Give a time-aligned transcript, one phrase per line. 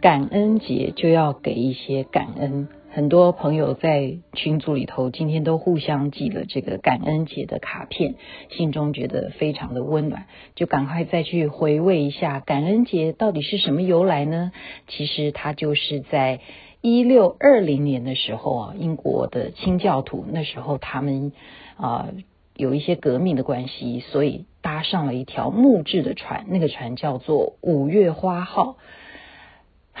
[0.00, 2.68] 感恩节就要给一些感恩。
[2.90, 8.14] 很多朋友在群组里头，今天都互相寄了这个感恩节的卡片，
[8.50, 14.52] 心中觉得非常的温暖，就赶快再去回味一下感恩节到底是什么由来呢？
[14.86, 16.40] 其实它就是在
[16.80, 21.32] 一六二零年的时候啊，英国的清教徒那时候他们
[21.76, 22.08] 啊。
[22.56, 28.78] 有一些革命的关系，所以搭上了一条木质的船，那个船叫做五月花号。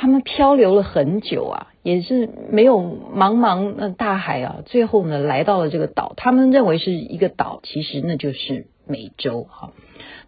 [0.00, 6.14] 他们漂流了很久啊，也是没有茫茫那大海啊，最后呢来到了这个岛。
[6.16, 9.72] 他们认为是一个岛，其实那就是美洲哈。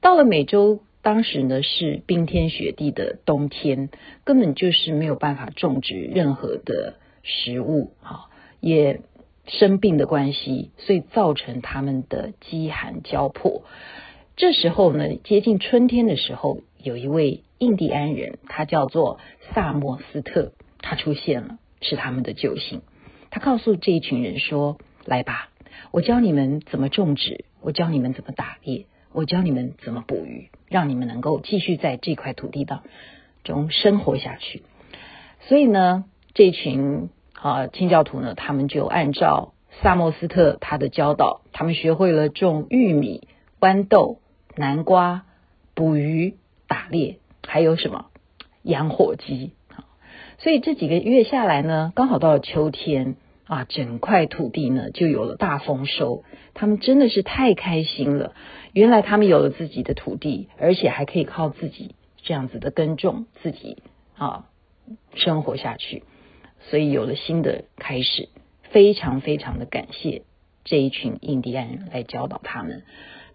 [0.01, 3.91] 到了美洲，当时呢是冰天雪地的冬天，
[4.25, 9.01] 根本就是没有办法种植任何的食物哈，也。
[9.47, 13.65] 生病的关系，所以造成他们的饥寒交迫。
[14.41, 19.19] 这时候呢，接近春天的时候，有一位印第安人，他叫做
[19.53, 22.81] 萨默斯特，他出现了，是他们的救星。
[23.29, 25.51] 他告诉这一群人说：“来吧，
[25.91, 32.83] 我教你们怎么种植，我教你们怎么打猎，我教你们怎么捕鱼，让你们能够继续在这块土地当
[33.45, 34.63] 中生活下去。”
[35.49, 37.11] 所以呢，这群。
[37.35, 39.53] 啊，清教徒呢，他们就按照
[39.83, 43.29] 萨默斯特他的教导，他们学会了种玉米、
[43.61, 44.19] 豌豆、
[44.61, 45.25] 南瓜、
[45.75, 46.37] 捕鱼、
[46.69, 47.17] 打猎，
[47.47, 48.11] 还有什么
[48.63, 49.53] 养火鸡。
[50.37, 53.17] 所以这几个月下来呢，刚好到了秋天
[53.47, 56.25] 啊，整块土地呢就有了大丰收。
[56.53, 58.35] 他们真的是太开心了，
[58.75, 63.79] 原来他们有了自己的土地，而且还可以靠自己这样子的耕种，自己
[64.19, 64.45] 啊
[65.15, 66.03] 生活下去。
[66.69, 68.29] 所以有了新的开始，
[68.63, 70.23] 非常非常的感谢
[70.65, 72.83] 这一群印第安人来教导他们。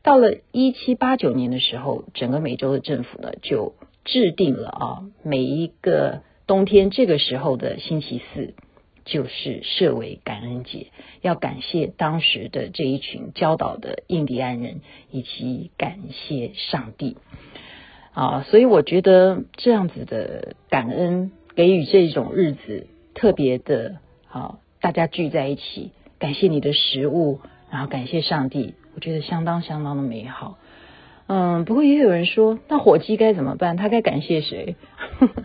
[0.04, 8.54] 到了一七八九年的时候，整个美洲的政府呢就制定了啊，每一个冬天这个时候的星期四
[9.04, 10.88] 就是设为感恩节，
[11.22, 14.82] 要感谢当时的这一群教导的印第安人，
[15.12, 17.18] 以及感谢上帝
[18.14, 18.44] 啊。
[18.44, 22.88] 所以我觉得这样子的感恩，给予这种日子。
[23.18, 25.92] 特别的好，大家聚在一起，
[26.26, 30.58] 感谢你的食物，然后感谢上帝，我觉得相当相当的美好。
[31.28, 33.78] 嗯，不过也有人说，那火鸡该怎么办？
[33.78, 34.76] 他该感谢谁？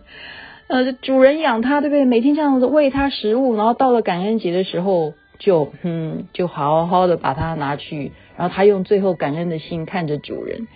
[0.68, 2.06] 呃，主人养它，对不对？
[2.06, 10.66] 每天这样子喂它食物，然后到了感恩节的时候，就嗯，就好好的把它拿去，然后他用最后感恩的心看着主人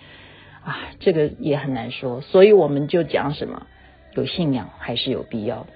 [0.63, 2.21] 啊，这个也很难说。
[2.21, 3.65] 所以我们就讲什么，
[4.13, 5.67] 有信仰还是有必要的。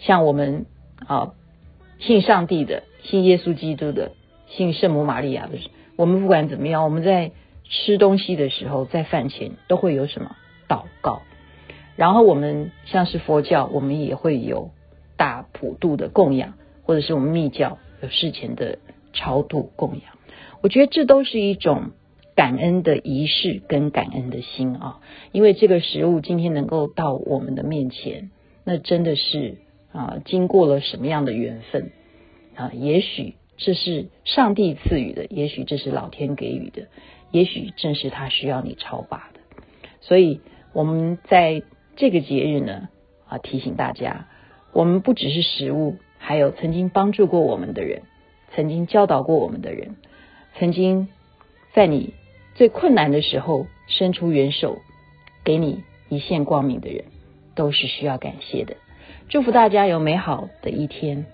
[0.00, 0.66] 像我们
[1.06, 1.34] 啊，
[1.98, 4.12] 信上帝的、信耶稣基督的、
[4.48, 5.58] 信圣母玛利亚的，
[5.96, 7.32] 我们不管怎么样，我们在
[7.64, 10.36] 吃东西的时候，在饭前都会有什么
[10.68, 11.22] 祷告。
[11.96, 14.70] 然后我们像是佛教，我们也会有
[15.16, 18.78] 大普度的供养，或者是我们密教有事前的
[19.14, 20.02] 超度供养。
[20.60, 21.92] 我觉得这都是一种
[22.34, 25.00] 感恩的仪式跟感恩的心啊，
[25.32, 28.30] 因为这个食物今天能够到我们的面前，
[28.64, 29.56] 那真的是。
[29.96, 31.90] 啊，经过了什么样的缘分
[32.54, 32.70] 啊？
[32.74, 36.88] 也许这是上帝赐予的，也许这是老天给予的，
[37.30, 39.40] 也许正是他需要你超拔的。
[40.02, 40.42] 所以
[40.74, 41.62] 我们在
[41.96, 42.90] 这个节日呢，
[43.26, 44.28] 啊，提醒大家，
[44.74, 48.02] 我们不只是食物，还有曾经帮助过我们的人，
[48.54, 49.96] 曾经教导过我们的人，
[50.58, 51.08] 曾经
[51.72, 52.12] 在你
[52.54, 54.78] 最困难的时候伸出援手，
[55.42, 57.06] 给你一线光明的人，
[57.54, 58.76] 都是需要感谢的。
[59.28, 61.26] 祝福大家有美好的一天，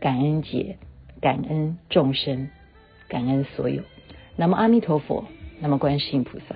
[0.00, 0.76] 感恩节，
[1.20, 2.50] 感恩众生，
[3.08, 3.82] 感恩所有。
[4.36, 5.24] 南无阿弥陀佛，
[5.58, 6.54] 南无观世音菩萨。